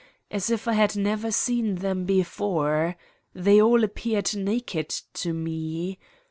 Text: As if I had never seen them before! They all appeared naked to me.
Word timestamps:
As 0.31 0.49
if 0.49 0.67
I 0.67 0.73
had 0.73 0.95
never 0.95 1.29
seen 1.31 1.75
them 1.75 2.05
before! 2.05 2.95
They 3.35 3.61
all 3.61 3.83
appeared 3.83 4.35
naked 4.35 4.89
to 4.89 5.31
me. 5.31 5.99